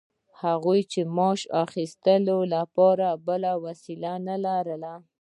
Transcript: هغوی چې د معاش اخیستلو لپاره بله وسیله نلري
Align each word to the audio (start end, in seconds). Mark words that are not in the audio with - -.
هغوی 0.41 0.79
چې 0.91 1.01
د 1.03 1.09
معاش 1.15 1.41
اخیستلو 1.63 2.37
لپاره 2.53 3.07
بله 3.27 3.51
وسیله 3.65 4.13
نلري 4.27 4.77